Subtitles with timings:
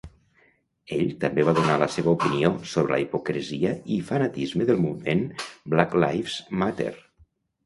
[0.95, 5.23] Ell també va donar la seva opinió sobre la hipocresia i fanatisme del moviment
[5.75, 6.91] Black Lives Matter.